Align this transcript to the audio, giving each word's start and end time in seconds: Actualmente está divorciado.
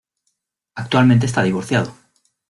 Actualmente 0.73 1.27
está 1.27 1.43
divorciado. 1.43 1.93